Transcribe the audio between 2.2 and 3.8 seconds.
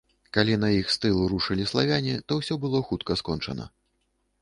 то ўсё было хутка скончана.